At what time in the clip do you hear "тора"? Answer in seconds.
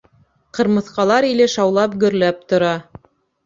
2.51-2.77